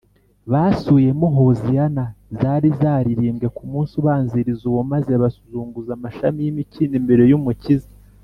basubiyemo 0.51 1.27
hoziyana 1.37 2.03
zari 2.39 2.69
zaririmbwe 2.79 3.47
ku 3.55 3.63
munsi 3.71 3.93
ubanziriza 4.01 4.63
uwo, 4.69 4.81
maze 4.91 5.11
bazunguza 5.21 5.91
amashami 5.97 6.39
y’imikindo 6.41 6.95
imbere 7.03 7.23
y’umukiza 7.31 7.89